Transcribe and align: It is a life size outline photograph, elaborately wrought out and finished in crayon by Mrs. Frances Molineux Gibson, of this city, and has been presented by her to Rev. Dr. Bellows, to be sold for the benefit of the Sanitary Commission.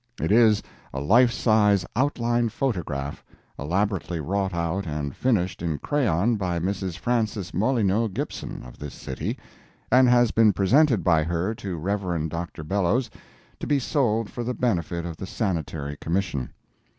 It 0.19 0.31
is 0.31 0.63
a 0.95 0.99
life 0.99 1.31
size 1.31 1.85
outline 1.95 2.49
photograph, 2.49 3.23
elaborately 3.59 4.19
wrought 4.19 4.51
out 4.51 4.87
and 4.87 5.15
finished 5.15 5.61
in 5.61 5.77
crayon 5.77 6.37
by 6.37 6.57
Mrs. 6.57 6.97
Frances 6.97 7.53
Molineux 7.53 8.09
Gibson, 8.09 8.63
of 8.63 8.79
this 8.79 8.95
city, 8.95 9.37
and 9.91 10.09
has 10.09 10.31
been 10.31 10.53
presented 10.53 11.03
by 11.03 11.21
her 11.23 11.53
to 11.53 11.77
Rev. 11.77 12.29
Dr. 12.29 12.63
Bellows, 12.63 13.11
to 13.59 13.67
be 13.67 13.77
sold 13.77 14.27
for 14.27 14.43
the 14.43 14.55
benefit 14.55 15.05
of 15.05 15.17
the 15.17 15.27
Sanitary 15.27 15.97
Commission. 16.01 16.49